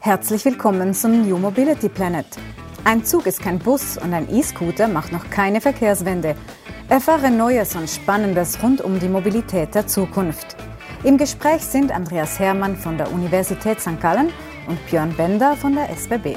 Herzlich 0.00 0.44
willkommen 0.44 0.94
zum 0.94 1.28
New 1.28 1.38
Mobility 1.38 1.88
Planet. 1.88 2.26
Ein 2.84 3.04
Zug 3.04 3.26
ist 3.26 3.42
kein 3.42 3.58
Bus 3.58 3.98
und 3.98 4.14
ein 4.14 4.28
E-Scooter 4.34 4.88
macht 4.88 5.12
noch 5.12 5.28
keine 5.30 5.60
Verkehrswende. 5.60 6.34
Erfahre 6.88 7.30
Neues 7.30 7.76
und 7.76 7.90
Spannendes 7.90 8.62
rund 8.62 8.80
um 8.80 8.98
die 8.98 9.08
Mobilität 9.08 9.74
der 9.74 9.86
Zukunft. 9.86 10.56
Im 11.04 11.18
Gespräch 11.18 11.62
sind 11.62 11.92
Andreas 11.92 12.38
Hermann 12.38 12.76
von 12.76 12.96
der 12.96 13.12
Universität 13.12 13.80
St. 13.80 14.00
Gallen 14.00 14.30
und 14.66 14.78
Björn 14.86 15.14
Bender 15.14 15.54
von 15.54 15.74
der 15.74 15.90
SBB. 15.90 16.36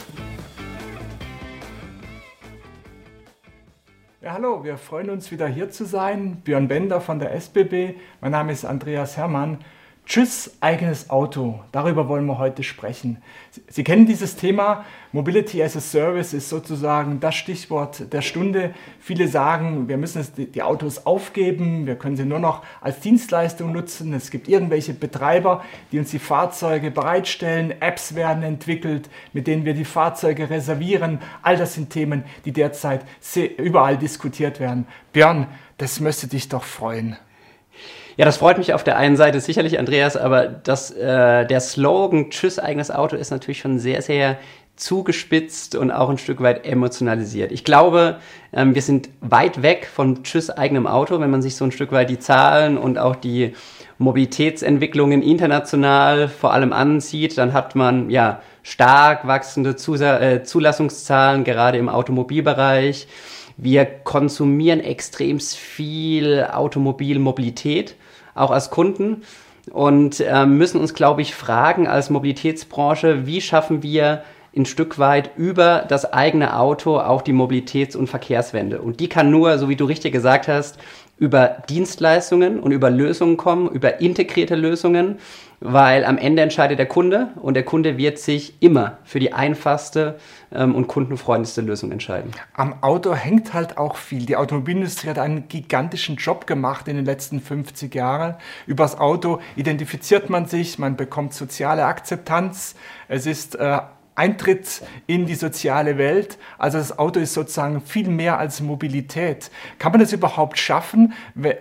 Ja, 4.21 4.33
hallo, 4.33 4.63
wir 4.63 4.77
freuen 4.77 5.09
uns 5.09 5.31
wieder 5.31 5.47
hier 5.47 5.71
zu 5.71 5.85
sein. 5.85 6.41
Björn 6.43 6.67
Bender 6.67 7.01
von 7.01 7.19
der 7.19 7.33
SBB. 7.33 7.95
Mein 8.19 8.31
Name 8.31 8.51
ist 8.51 8.65
Andreas 8.65 9.17
Hermann. 9.17 9.59
Tschüss, 10.05 10.57
eigenes 10.59 11.09
Auto. 11.09 11.61
Darüber 11.71 12.09
wollen 12.09 12.25
wir 12.25 12.37
heute 12.37 12.63
sprechen. 12.63 13.21
Sie 13.69 13.83
kennen 13.83 14.05
dieses 14.05 14.35
Thema. 14.35 14.83
Mobility 15.13 15.63
as 15.63 15.77
a 15.77 15.79
Service 15.79 16.33
ist 16.33 16.49
sozusagen 16.49 17.21
das 17.21 17.35
Stichwort 17.35 18.11
der 18.11 18.21
Stunde. 18.21 18.73
Viele 18.99 19.29
sagen, 19.29 19.87
wir 19.87 19.95
müssen 19.97 20.25
die 20.35 20.63
Autos 20.63 21.05
aufgeben, 21.05 21.85
wir 21.85 21.95
können 21.95 22.17
sie 22.17 22.25
nur 22.25 22.39
noch 22.39 22.61
als 22.81 22.99
Dienstleistung 22.99 23.71
nutzen. 23.71 24.11
Es 24.13 24.31
gibt 24.31 24.49
irgendwelche 24.49 24.93
Betreiber, 24.93 25.63
die 25.93 25.99
uns 25.99 26.11
die 26.11 26.19
Fahrzeuge 26.19 26.91
bereitstellen. 26.91 27.71
Apps 27.79 28.13
werden 28.13 28.43
entwickelt, 28.43 29.09
mit 29.31 29.47
denen 29.47 29.63
wir 29.63 29.75
die 29.75 29.85
Fahrzeuge 29.85 30.49
reservieren. 30.49 31.19
All 31.41 31.55
das 31.55 31.75
sind 31.75 31.89
Themen, 31.89 32.25
die 32.43 32.51
derzeit 32.51 33.05
überall 33.57 33.97
diskutiert 33.97 34.59
werden. 34.59 34.87
Björn, 35.13 35.47
das 35.77 36.01
müsste 36.01 36.27
dich 36.27 36.49
doch 36.49 36.63
freuen. 36.63 37.15
Ja, 38.17 38.25
das 38.25 38.37
freut 38.37 38.57
mich 38.57 38.73
auf 38.73 38.83
der 38.83 38.97
einen 38.97 39.15
Seite 39.15 39.39
sicherlich, 39.39 39.79
Andreas, 39.79 40.17
aber 40.17 40.47
das, 40.47 40.91
äh, 40.91 41.45
der 41.45 41.59
Slogan 41.59 42.29
Tschüss, 42.29 42.59
eigenes 42.59 42.91
Auto 42.91 43.15
ist 43.15 43.31
natürlich 43.31 43.59
schon 43.59 43.79
sehr, 43.79 44.01
sehr 44.01 44.37
zugespitzt 44.75 45.75
und 45.75 45.91
auch 45.91 46.09
ein 46.09 46.17
Stück 46.17 46.41
weit 46.41 46.65
emotionalisiert. 46.65 47.51
Ich 47.51 47.63
glaube, 47.63 48.17
ähm, 48.51 48.73
wir 48.73 48.81
sind 48.81 49.09
weit 49.21 49.61
weg 49.61 49.87
von 49.91 50.23
Tschüss, 50.23 50.49
eigenem 50.49 50.87
Auto, 50.87 51.19
wenn 51.19 51.29
man 51.29 51.41
sich 51.41 51.55
so 51.55 51.65
ein 51.65 51.71
Stück 51.71 51.91
weit 51.91 52.09
die 52.09 52.19
Zahlen 52.19 52.77
und 52.77 52.97
auch 52.97 53.15
die 53.15 53.53
Mobilitätsentwicklungen 54.01 55.21
international 55.21 56.27
vor 56.27 56.53
allem 56.53 56.73
ansieht, 56.73 57.37
dann 57.37 57.53
hat 57.53 57.75
man 57.75 58.09
ja 58.09 58.41
stark 58.63 59.27
wachsende 59.27 59.75
Zusa 59.75 60.19
äh, 60.19 60.43
Zulassungszahlen, 60.43 61.43
gerade 61.43 61.77
im 61.77 61.87
Automobilbereich. 61.87 63.07
Wir 63.57 63.85
konsumieren 63.85 64.79
extrem 64.79 65.39
viel 65.39 66.47
Automobilmobilität 66.51 67.95
auch 68.33 68.51
als 68.51 68.71
Kunden 68.71 69.23
und 69.71 70.19
äh, 70.19 70.45
müssen 70.45 70.81
uns, 70.81 70.93
glaube 70.93 71.21
ich, 71.21 71.35
fragen 71.35 71.87
als 71.87 72.09
Mobilitätsbranche, 72.09 73.27
wie 73.27 73.41
schaffen 73.41 73.83
wir 73.83 74.23
ein 74.55 74.65
Stück 74.65 74.99
weit 74.99 75.31
über 75.37 75.85
das 75.87 76.11
eigene 76.11 76.57
Auto 76.57 76.99
auch 76.99 77.21
die 77.21 77.33
Mobilitäts- 77.33 77.95
und 77.95 78.07
Verkehrswende. 78.07 78.81
Und 78.81 78.99
die 78.99 79.07
kann 79.07 79.31
nur, 79.31 79.57
so 79.57 79.69
wie 79.69 79.75
du 79.75 79.85
richtig 79.85 80.11
gesagt 80.11 80.47
hast, 80.47 80.77
über 81.17 81.57
Dienstleistungen 81.69 82.59
und 82.59 82.71
über 82.71 82.89
Lösungen 82.89 83.37
kommen, 83.37 83.69
über 83.69 84.01
integrierte 84.01 84.55
Lösungen, 84.55 85.19
weil 85.59 86.03
am 86.03 86.17
Ende 86.17 86.41
entscheidet 86.41 86.79
der 86.79 86.87
Kunde 86.87 87.27
und 87.35 87.53
der 87.53 87.63
Kunde 87.63 87.97
wird 87.99 88.17
sich 88.17 88.55
immer 88.59 88.97
für 89.03 89.19
die 89.19 89.31
einfachste 89.31 90.17
ähm, 90.51 90.73
und 90.73 90.87
kundenfreundlichste 90.87 91.61
Lösung 91.61 91.91
entscheiden. 91.91 92.31
Am 92.53 92.81
Auto 92.81 93.13
hängt 93.13 93.53
halt 93.53 93.77
auch 93.77 93.97
viel. 93.97 94.25
Die 94.25 94.35
Automobilindustrie 94.35 95.09
hat 95.09 95.19
einen 95.19 95.47
gigantischen 95.47 96.15
Job 96.15 96.47
gemacht 96.47 96.87
in 96.87 96.95
den 96.95 97.05
letzten 97.05 97.39
50 97.39 97.93
Jahren. 97.93 98.35
Übers 98.65 98.97
Auto 98.97 99.39
identifiziert 99.55 100.31
man 100.31 100.47
sich, 100.47 100.79
man 100.79 100.97
bekommt 100.97 101.35
soziale 101.35 101.85
Akzeptanz. 101.85 102.73
Es 103.07 103.27
ist 103.27 103.53
äh, 103.55 103.77
Eintritt 104.21 104.83
in 105.07 105.25
die 105.25 105.33
soziale 105.33 105.97
Welt. 105.97 106.37
Also 106.59 106.77
das 106.77 106.99
Auto 106.99 107.19
ist 107.19 107.33
sozusagen 107.33 107.81
viel 107.81 108.07
mehr 108.07 108.37
als 108.37 108.61
Mobilität. 108.61 109.49
Kann 109.79 109.91
man 109.93 109.99
das 109.99 110.13
überhaupt 110.13 110.59
schaffen, 110.59 111.13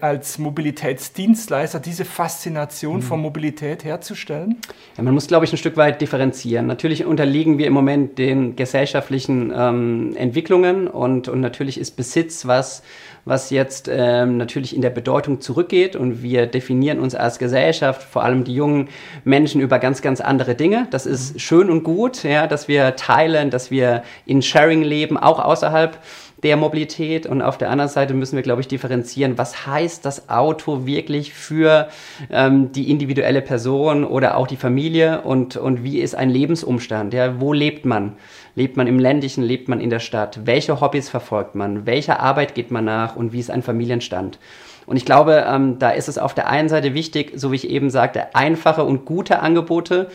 als 0.02 0.38
Mobilitätsdienstleister 0.38 1.80
diese 1.80 2.04
Faszination 2.04 2.96
mhm. 2.96 3.02
von 3.02 3.20
Mobilität 3.20 3.84
herzustellen? 3.84 4.56
Ja, 4.98 5.02
man 5.04 5.14
muss, 5.14 5.26
glaube 5.26 5.46
ich, 5.46 5.52
ein 5.54 5.56
Stück 5.56 5.78
weit 5.78 6.02
differenzieren. 6.02 6.66
Natürlich 6.66 7.06
unterliegen 7.06 7.56
wir 7.56 7.66
im 7.66 7.72
Moment 7.72 8.18
den 8.18 8.56
gesellschaftlichen 8.56 9.50
ähm, 9.56 10.14
Entwicklungen 10.16 10.86
und, 10.86 11.28
und 11.28 11.40
natürlich 11.40 11.80
ist 11.80 11.92
Besitz 11.92 12.46
was, 12.46 12.82
was 13.24 13.50
jetzt 13.50 13.88
ähm, 13.92 14.36
natürlich 14.36 14.74
in 14.74 14.82
der 14.82 14.90
Bedeutung 14.90 15.40
zurückgeht 15.40 15.96
und 15.96 16.22
wir 16.22 16.46
definieren 16.46 16.98
uns 16.98 17.14
als 17.14 17.38
Gesellschaft, 17.38 18.02
vor 18.02 18.24
allem 18.24 18.44
die 18.44 18.54
jungen 18.54 18.88
Menschen, 19.24 19.60
über 19.60 19.78
ganz, 19.78 20.02
ganz 20.02 20.20
andere 20.20 20.54
Dinge. 20.54 20.86
Das 20.90 21.06
ist 21.06 21.34
mhm. 21.34 21.38
schön 21.38 21.70
und 21.70 21.84
gut, 21.84 22.22
ja, 22.22 22.46
dass 22.50 22.68
wir 22.68 22.96
teilen, 22.96 23.50
dass 23.50 23.70
wir 23.70 24.02
in 24.26 24.42
Sharing 24.42 24.82
leben, 24.82 25.16
auch 25.16 25.38
außerhalb 25.38 25.98
der 26.42 26.56
Mobilität 26.56 27.26
und 27.26 27.42
auf 27.42 27.58
der 27.58 27.70
anderen 27.70 27.90
Seite 27.90 28.14
müssen 28.14 28.36
wir, 28.36 28.42
glaube 28.42 28.62
ich, 28.62 28.68
differenzieren, 28.68 29.36
was 29.36 29.66
heißt 29.66 30.04
das 30.04 30.28
Auto 30.28 30.86
wirklich 30.86 31.34
für 31.34 31.88
ähm, 32.30 32.72
die 32.72 32.90
individuelle 32.90 33.42
Person 33.42 34.04
oder 34.04 34.36
auch 34.36 34.46
die 34.46 34.56
Familie 34.56 35.22
und, 35.22 35.56
und 35.56 35.84
wie 35.84 35.98
ist 35.98 36.14
ein 36.14 36.30
Lebensumstand, 36.30 37.12
ja, 37.12 37.40
wo 37.40 37.52
lebt 37.52 37.84
man? 37.84 38.16
Lebt 38.54 38.76
man 38.76 38.86
im 38.86 38.98
ländlichen, 38.98 39.44
lebt 39.44 39.68
man 39.68 39.80
in 39.80 39.90
der 39.90 40.00
Stadt? 40.00 40.40
Welche 40.44 40.80
Hobbys 40.80 41.08
verfolgt 41.08 41.54
man? 41.54 41.86
Welcher 41.86 42.20
Arbeit 42.20 42.54
geht 42.54 42.70
man 42.70 42.84
nach 42.84 43.16
und 43.16 43.32
wie 43.32 43.38
ist 43.38 43.50
ein 43.50 43.62
Familienstand? 43.62 44.38
Und 44.86 44.96
ich 44.96 45.04
glaube, 45.04 45.44
ähm, 45.46 45.78
da 45.78 45.90
ist 45.90 46.08
es 46.08 46.18
auf 46.18 46.34
der 46.34 46.48
einen 46.48 46.68
Seite 46.68 46.94
wichtig, 46.94 47.32
so 47.36 47.52
wie 47.52 47.56
ich 47.56 47.70
eben 47.70 47.90
sagte, 47.90 48.34
einfache 48.34 48.82
und 48.82 49.04
gute 49.04 49.40
Angebote 49.40 50.10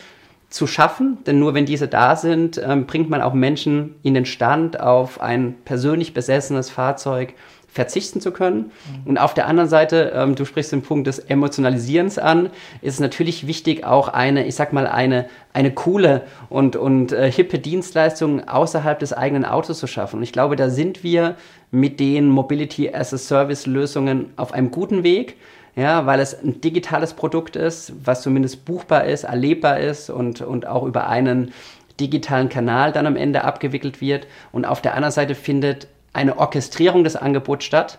zu 0.48 0.66
schaffen, 0.66 1.18
denn 1.26 1.38
nur 1.38 1.54
wenn 1.54 1.66
diese 1.66 1.88
da 1.88 2.16
sind, 2.16 2.60
ähm, 2.64 2.86
bringt 2.86 3.10
man 3.10 3.20
auch 3.20 3.34
Menschen 3.34 3.96
in 4.02 4.14
den 4.14 4.26
Stand, 4.26 4.80
auf 4.80 5.20
ein 5.20 5.56
persönlich 5.64 6.14
besessenes 6.14 6.70
Fahrzeug 6.70 7.34
verzichten 7.76 8.20
zu 8.20 8.32
können. 8.32 8.72
Mhm. 9.04 9.10
Und 9.10 9.18
auf 9.18 9.34
der 9.34 9.46
anderen 9.46 9.68
Seite, 9.68 10.12
ähm, 10.14 10.34
du 10.34 10.44
sprichst 10.44 10.72
den 10.72 10.82
Punkt 10.82 11.06
des 11.06 11.18
Emotionalisierens 11.18 12.18
an, 12.18 12.46
ist 12.80 12.94
es 12.94 13.00
natürlich 13.00 13.46
wichtig, 13.46 13.84
auch 13.84 14.08
eine, 14.08 14.46
ich 14.46 14.54
sag 14.54 14.72
mal, 14.72 14.86
eine, 14.86 15.26
eine 15.52 15.72
coole 15.72 16.22
und, 16.48 16.74
und 16.74 17.12
äh, 17.12 17.30
hippe 17.30 17.58
Dienstleistung 17.58 18.48
außerhalb 18.48 18.98
des 18.98 19.12
eigenen 19.12 19.44
Autos 19.44 19.78
zu 19.78 19.86
schaffen. 19.86 20.16
Und 20.16 20.22
ich 20.22 20.32
glaube, 20.32 20.56
da 20.56 20.70
sind 20.70 21.04
wir 21.04 21.36
mit 21.70 22.00
den 22.00 22.28
Mobility 22.28 22.92
as 22.92 23.12
a 23.12 23.18
Service 23.18 23.66
Lösungen 23.66 24.30
auf 24.36 24.52
einem 24.52 24.70
guten 24.70 25.02
Weg 25.02 25.36
ja, 25.76 26.06
weil 26.06 26.20
es 26.20 26.34
ein 26.42 26.62
digitales 26.62 27.12
Produkt 27.12 27.54
ist, 27.54 27.92
was 28.02 28.22
zumindest 28.22 28.64
buchbar 28.64 29.04
ist, 29.04 29.24
erlebbar 29.24 29.78
ist 29.78 30.08
und, 30.08 30.40
und 30.40 30.66
auch 30.66 30.84
über 30.84 31.06
einen 31.08 31.52
digitalen 32.00 32.48
Kanal 32.48 32.92
dann 32.92 33.06
am 33.06 33.16
Ende 33.16 33.44
abgewickelt 33.44 34.00
wird. 34.00 34.26
Und 34.52 34.64
auf 34.64 34.80
der 34.80 34.94
anderen 34.94 35.12
Seite 35.12 35.34
findet 35.34 35.86
eine 36.14 36.38
Orchestrierung 36.38 37.04
des 37.04 37.14
Angebots 37.14 37.66
statt, 37.66 37.98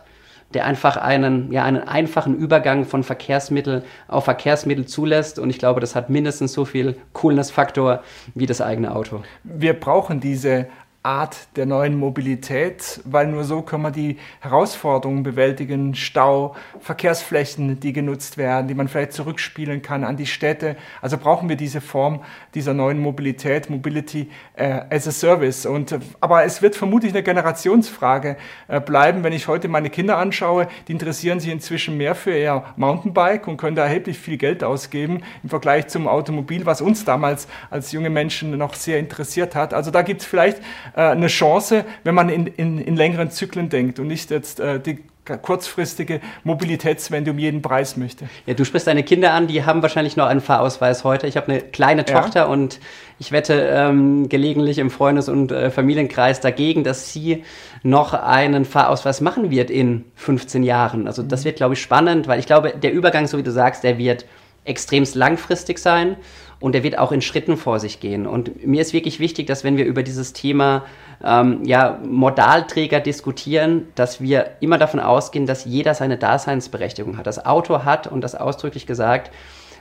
der 0.55 0.65
einfach 0.65 0.97
einen, 0.97 1.51
ja, 1.51 1.65
einen 1.65 1.87
einfachen 1.87 2.35
Übergang 2.35 2.85
von 2.85 3.03
Verkehrsmittel 3.03 3.83
auf 4.07 4.23
Verkehrsmittel 4.25 4.87
zulässt. 4.87 5.37
Und 5.37 5.51
ich 5.51 5.59
glaube, 5.59 5.79
das 5.79 5.95
hat 5.95 6.09
mindestens 6.09 6.53
so 6.53 6.65
viel 6.65 6.97
Coolness-Faktor 7.13 8.01
wie 8.33 8.47
das 8.47 8.59
eigene 8.59 8.95
Auto. 8.95 9.21
Wir 9.43 9.73
brauchen 9.73 10.19
diese 10.19 10.67
Art 11.03 11.47
der 11.55 11.65
neuen 11.65 11.97
Mobilität, 11.97 12.99
weil 13.05 13.27
nur 13.27 13.45
so 13.45 13.61
können 13.61 13.83
wir 13.83 13.91
die 13.91 14.17
Herausforderungen 14.41 15.23
bewältigen, 15.23 15.95
Stau, 15.95 16.53
Verkehrsflächen, 16.81 17.79
die 17.79 17.93
genutzt 17.93 18.37
werden, 18.37 18.67
die 18.67 18.73
man 18.73 18.89
vielleicht 18.89 19.13
zurückspielen 19.13 19.81
kann 19.81 20.03
an 20.03 20.17
die 20.17 20.25
Städte. 20.25 20.75
Also 21.01 21.17
brauchen 21.17 21.47
wir 21.47 21.55
diese 21.55 21.79
Form 21.79 22.21
dieser 22.53 22.73
neuen 22.73 22.99
Mobilität, 22.99 23.69
Mobility 23.69 24.29
äh, 24.55 24.81
as 24.89 25.07
a 25.07 25.11
Service. 25.11 25.65
Und, 25.65 25.97
aber 26.19 26.43
es 26.43 26.61
wird 26.61 26.75
vermutlich 26.75 27.13
eine 27.13 27.23
Generationsfrage 27.23 28.35
äh, 28.67 28.81
bleiben, 28.81 29.23
wenn 29.23 29.31
ich 29.31 29.47
heute 29.47 29.69
meine 29.69 29.89
Kinder 29.89 30.17
anschaue, 30.17 30.67
die 30.89 30.91
interessieren 30.91 31.39
sich 31.39 31.51
inzwischen 31.51 31.95
mehr 31.95 32.15
für 32.15 32.37
ihr 32.37 32.65
Mountainbike 32.75 33.47
und 33.47 33.55
können 33.55 33.77
da 33.77 33.83
erheblich 33.83 34.19
viel 34.19 34.37
Geld 34.37 34.61
ausgeben 34.61 35.21
im 35.41 35.49
Vergleich 35.49 35.87
zum 35.87 36.07
Automobil, 36.07 36.65
was 36.65 36.81
uns 36.81 37.05
damals 37.05 37.47
als 37.69 37.93
junge 37.93 38.09
Menschen 38.09 38.57
noch 38.57 38.73
sehr 38.73 38.99
interessiert 38.99 39.55
hat. 39.55 39.73
Also 39.73 39.89
da 39.89 40.01
gibt 40.01 40.21
es 40.21 40.27
vielleicht 40.27 40.61
äh, 40.95 41.01
eine 41.01 41.27
Chance, 41.27 41.85
wenn 42.03 42.15
man 42.15 42.29
in, 42.29 42.47
in, 42.47 42.79
in 42.79 42.95
längeren 42.95 43.31
Zyklen 43.31 43.69
denkt 43.69 43.99
und 43.99 44.07
nicht 44.07 44.31
jetzt 44.31 44.59
äh, 44.59 44.79
die 44.79 45.03
kurzfristige 45.35 46.21
Mobilitätswende 46.45 47.31
um 47.31 47.39
jeden 47.39 47.61
Preis 47.61 47.97
möchte. 47.97 48.29
Ja, 48.45 48.53
du 48.53 48.63
sprichst 48.63 48.87
deine 48.87 49.03
Kinder 49.03 49.33
an, 49.33 49.47
die 49.47 49.65
haben 49.65 49.81
wahrscheinlich 49.81 50.15
noch 50.15 50.27
einen 50.27 50.39
Fahrausweis 50.39 51.03
heute. 51.03 51.27
Ich 51.27 51.35
habe 51.35 51.51
eine 51.51 51.61
kleine 51.61 52.05
Tochter 52.05 52.41
ja. 52.41 52.45
und 52.45 52.79
ich 53.19 53.33
wette 53.33 53.53
ähm, 53.53 54.29
gelegentlich 54.29 54.77
im 54.77 54.89
Freundes- 54.89 55.27
und 55.27 55.51
äh, 55.51 55.69
Familienkreis 55.69 56.39
dagegen, 56.39 56.85
dass 56.85 57.11
sie 57.11 57.43
noch 57.83 58.13
einen 58.13 58.63
Fahrausweis 58.63 59.19
machen 59.19 59.51
wird 59.51 59.69
in 59.69 60.05
15 60.15 60.63
Jahren. 60.63 61.07
Also 61.07 61.23
das 61.23 61.41
mhm. 61.41 61.45
wird, 61.45 61.57
glaube 61.57 61.73
ich, 61.73 61.81
spannend, 61.81 62.27
weil 62.27 62.39
ich 62.39 62.45
glaube, 62.45 62.73
der 62.81 62.93
Übergang, 62.93 63.27
so 63.27 63.37
wie 63.37 63.43
du 63.43 63.51
sagst, 63.51 63.83
der 63.83 63.97
wird 63.97 64.25
extremst 64.67 65.15
langfristig 65.15 65.79
sein 65.79 66.17
und 66.59 66.75
er 66.75 66.83
wird 66.83 66.97
auch 66.97 67.11
in 67.11 67.21
Schritten 67.21 67.57
vor 67.57 67.79
sich 67.79 67.99
gehen. 67.99 68.25
Und 68.25 68.65
mir 68.65 68.81
ist 68.81 68.93
wirklich 68.93 69.19
wichtig, 69.19 69.47
dass 69.47 69.63
wenn 69.63 69.77
wir 69.77 69.85
über 69.85 70.03
dieses 70.03 70.33
Thema 70.33 70.85
ähm, 71.23 71.61
ja, 71.65 71.99
Modalträger 72.03 72.99
diskutieren, 72.99 73.87
dass 73.95 74.21
wir 74.21 74.51
immer 74.59 74.77
davon 74.77 74.99
ausgehen, 74.99 75.45
dass 75.45 75.65
jeder 75.65 75.93
seine 75.93 76.17
Daseinsberechtigung 76.17 77.17
hat. 77.17 77.27
Das 77.27 77.45
Auto 77.45 77.83
hat, 77.83 78.07
und 78.07 78.21
das 78.21 78.33
ausdrücklich 78.33 78.87
gesagt, 78.87 79.31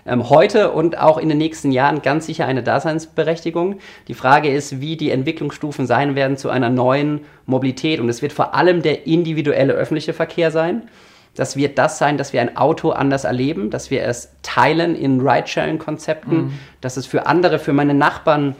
ähm, 0.06 0.28
heute 0.28 0.70
und 0.70 0.98
auch 0.98 1.18
in 1.18 1.28
den 1.28 1.38
nächsten 1.38 1.72
Jahren 1.72 2.02
ganz 2.02 2.26
sicher 2.26 2.46
eine 2.46 2.62
Daseinsberechtigung. 2.62 3.78
Die 4.08 4.14
Frage 4.14 4.50
ist, 4.50 4.80
wie 4.80 4.96
die 4.96 5.10
Entwicklungsstufen 5.10 5.86
sein 5.86 6.14
werden 6.14 6.36
zu 6.36 6.50
einer 6.50 6.70
neuen 6.70 7.22
Mobilität. 7.46 8.00
Und 8.00 8.08
es 8.08 8.22
wird 8.22 8.32
vor 8.32 8.54
allem 8.54 8.82
der 8.82 9.06
individuelle 9.06 9.72
öffentliche 9.72 10.12
Verkehr 10.12 10.50
sein. 10.50 10.88
Das 11.36 11.56
wird 11.56 11.78
das 11.78 11.98
sein, 11.98 12.18
dass 12.18 12.32
wir 12.32 12.40
ein 12.40 12.56
Auto 12.56 12.90
anders 12.90 13.24
erleben, 13.24 13.70
dass 13.70 13.90
wir 13.90 14.02
es 14.02 14.30
teilen 14.42 14.96
in 14.96 15.20
Ridesharing-Konzepten, 15.20 16.36
mhm. 16.36 16.52
dass 16.80 16.96
es 16.96 17.06
für 17.06 17.26
andere, 17.26 17.58
für 17.58 17.72
meine 17.72 17.94
Nachbarn 17.94 18.56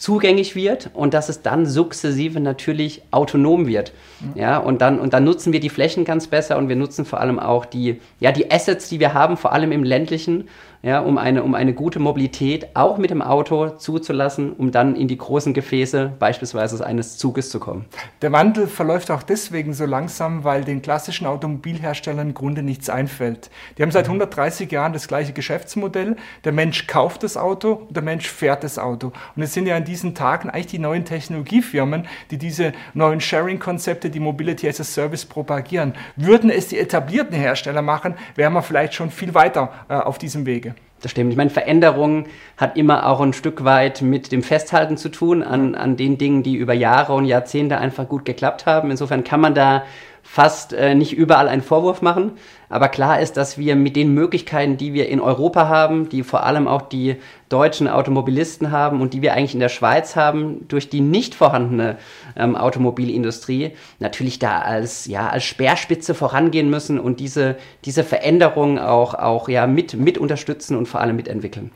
zugänglich 0.00 0.56
wird 0.56 0.88
und 0.94 1.12
dass 1.12 1.28
es 1.28 1.42
dann 1.42 1.66
sukzessive 1.66 2.40
natürlich 2.40 3.02
autonom 3.10 3.66
wird. 3.66 3.92
Ja. 4.34 4.42
ja, 4.42 4.58
und, 4.58 4.80
dann, 4.80 4.98
und 4.98 5.12
dann 5.12 5.24
nutzen 5.24 5.52
wir 5.52 5.60
die 5.60 5.68
Flächen 5.68 6.06
ganz 6.06 6.26
besser 6.26 6.56
und 6.56 6.70
wir 6.70 6.76
nutzen 6.76 7.04
vor 7.04 7.20
allem 7.20 7.38
auch 7.38 7.66
die, 7.66 8.00
ja, 8.18 8.32
die 8.32 8.50
Assets, 8.50 8.88
die 8.88 8.98
wir 8.98 9.12
haben, 9.12 9.36
vor 9.36 9.52
allem 9.52 9.72
im 9.72 9.84
ländlichen, 9.84 10.48
ja, 10.82 11.00
um, 11.00 11.18
eine, 11.18 11.42
um 11.42 11.54
eine 11.54 11.74
gute 11.74 11.98
Mobilität 11.98 12.68
auch 12.74 12.96
mit 12.96 13.10
dem 13.10 13.20
Auto 13.20 13.68
zuzulassen, 13.68 14.52
um 14.54 14.70
dann 14.70 14.96
in 14.96 15.08
die 15.08 15.18
großen 15.18 15.52
Gefäße 15.52 16.12
beispielsweise 16.18 16.84
eines 16.84 17.18
Zuges 17.18 17.50
zu 17.50 17.60
kommen. 17.60 17.84
Der 18.22 18.32
Wandel 18.32 18.66
verläuft 18.66 19.10
auch 19.10 19.22
deswegen 19.22 19.74
so 19.74 19.84
langsam, 19.84 20.42
weil 20.42 20.64
den 20.64 20.80
klassischen 20.80 21.26
Automobilherstellern 21.26 22.28
im 22.28 22.34
Grunde 22.34 22.62
nichts 22.62 22.88
einfällt. 22.88 23.50
Die 23.76 23.82
haben 23.82 23.90
seit 23.90 24.06
130 24.06 24.72
Jahren 24.72 24.94
das 24.94 25.06
gleiche 25.06 25.34
Geschäftsmodell. 25.34 26.16
Der 26.44 26.52
Mensch 26.52 26.86
kauft 26.86 27.24
das 27.24 27.36
Auto 27.36 27.72
und 27.72 27.94
der 27.94 28.02
Mensch 28.02 28.28
fährt 28.28 28.64
das 28.64 28.78
Auto. 28.78 29.12
Und 29.36 29.42
es 29.42 29.52
sind 29.52 29.66
ja 29.66 29.76
in 29.76 29.84
diesen 29.84 30.14
Tagen 30.14 30.48
eigentlich 30.48 30.68
die 30.68 30.78
neuen 30.78 31.04
Technologiefirmen, 31.04 32.06
die 32.30 32.38
diese 32.38 32.72
neuen 32.94 33.20
Sharing-Konzepte, 33.20 34.08
die 34.08 34.20
Mobility 34.20 34.66
as 34.66 34.80
a 34.80 34.84
Service 34.84 35.26
propagieren. 35.26 35.94
Würden 36.16 36.48
es 36.48 36.68
die 36.68 36.78
etablierten 36.78 37.36
Hersteller 37.36 37.82
machen, 37.82 38.14
wären 38.34 38.54
wir 38.54 38.62
vielleicht 38.62 38.94
schon 38.94 39.10
viel 39.10 39.34
weiter 39.34 39.70
äh, 39.88 39.94
auf 39.94 40.16
diesem 40.16 40.46
Wege. 40.46 40.69
Das 41.00 41.10
stimmt. 41.10 41.30
Ich 41.30 41.36
meine, 41.36 41.50
Veränderung 41.50 42.26
hat 42.56 42.76
immer 42.76 43.06
auch 43.06 43.20
ein 43.20 43.32
Stück 43.32 43.64
weit 43.64 44.02
mit 44.02 44.32
dem 44.32 44.42
Festhalten 44.42 44.96
zu 44.96 45.08
tun 45.08 45.42
an, 45.42 45.74
an 45.74 45.96
den 45.96 46.18
Dingen, 46.18 46.42
die 46.42 46.56
über 46.56 46.74
Jahre 46.74 47.14
und 47.14 47.24
Jahrzehnte 47.24 47.78
einfach 47.78 48.06
gut 48.06 48.24
geklappt 48.24 48.66
haben. 48.66 48.90
Insofern 48.90 49.24
kann 49.24 49.40
man 49.40 49.54
da 49.54 49.84
fast 50.22 50.72
äh, 50.72 50.94
nicht 50.94 51.12
überall 51.12 51.48
einen 51.48 51.62
Vorwurf 51.62 52.02
machen. 52.02 52.32
Aber 52.68 52.88
klar 52.88 53.20
ist, 53.20 53.36
dass 53.36 53.58
wir 53.58 53.74
mit 53.74 53.96
den 53.96 54.14
Möglichkeiten, 54.14 54.76
die 54.76 54.92
wir 54.92 55.08
in 55.08 55.20
Europa 55.20 55.66
haben, 55.68 56.08
die 56.08 56.22
vor 56.22 56.44
allem 56.44 56.68
auch 56.68 56.82
die 56.82 57.16
deutschen 57.48 57.88
Automobilisten 57.88 58.70
haben 58.70 59.00
und 59.00 59.12
die 59.12 59.22
wir 59.22 59.34
eigentlich 59.34 59.54
in 59.54 59.60
der 59.60 59.68
Schweiz 59.68 60.14
haben, 60.14 60.68
durch 60.68 60.88
die 60.88 61.00
nicht 61.00 61.34
vorhandene 61.34 61.96
ähm, 62.36 62.54
Automobilindustrie, 62.54 63.72
natürlich 63.98 64.38
da 64.38 64.60
als, 64.60 65.06
ja, 65.06 65.28
als 65.28 65.42
Speerspitze 65.44 66.14
vorangehen 66.14 66.70
müssen 66.70 67.00
und 67.00 67.18
diese, 67.18 67.56
diese 67.84 68.04
Veränderungen 68.04 68.78
auch, 68.78 69.14
auch 69.14 69.48
ja, 69.48 69.66
mit, 69.66 69.94
mit 69.94 70.16
unterstützen 70.16 70.76
und 70.76 70.86
vor 70.86 71.00
allem 71.00 71.16
mitentwickeln. 71.16 71.72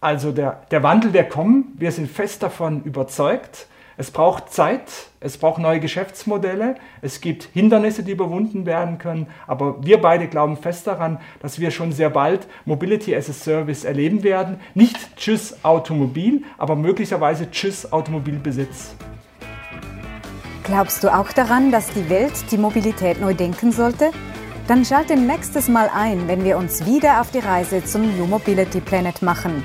Also 0.00 0.32
der, 0.32 0.60
der 0.70 0.82
Wandel 0.82 1.14
wird 1.14 1.30
kommen. 1.30 1.72
Wir 1.78 1.92
sind 1.92 2.10
fest 2.10 2.42
davon 2.42 2.82
überzeugt. 2.84 3.66
Es 3.98 4.10
braucht 4.10 4.52
Zeit, 4.52 4.90
es 5.20 5.38
braucht 5.38 5.58
neue 5.58 5.80
Geschäftsmodelle, 5.80 6.74
es 7.00 7.22
gibt 7.22 7.48
Hindernisse, 7.54 8.02
die 8.02 8.12
überwunden 8.12 8.66
werden 8.66 8.98
können, 8.98 9.26
aber 9.46 9.82
wir 9.86 10.02
beide 10.02 10.28
glauben 10.28 10.58
fest 10.58 10.86
daran, 10.86 11.18
dass 11.40 11.58
wir 11.60 11.70
schon 11.70 11.92
sehr 11.92 12.10
bald 12.10 12.46
Mobility 12.66 13.16
as 13.16 13.30
a 13.30 13.32
Service 13.32 13.84
erleben 13.84 14.22
werden. 14.22 14.60
Nicht 14.74 15.16
Tschüss 15.16 15.64
Automobil, 15.64 16.42
aber 16.58 16.76
möglicherweise 16.76 17.50
Tschüss 17.50 17.90
Automobilbesitz. 17.90 18.94
Glaubst 20.64 21.02
du 21.02 21.14
auch 21.14 21.32
daran, 21.32 21.72
dass 21.72 21.90
die 21.92 22.10
Welt 22.10 22.34
die 22.50 22.58
Mobilität 22.58 23.18
neu 23.18 23.32
denken 23.32 23.72
sollte? 23.72 24.10
Dann 24.68 24.84
schalte 24.84 25.16
nächstes 25.16 25.68
Mal 25.68 25.88
ein, 25.94 26.28
wenn 26.28 26.44
wir 26.44 26.58
uns 26.58 26.84
wieder 26.84 27.22
auf 27.22 27.30
die 27.30 27.38
Reise 27.38 27.82
zum 27.84 28.02
New 28.18 28.26
Mobility 28.26 28.80
Planet 28.80 29.22
machen. 29.22 29.64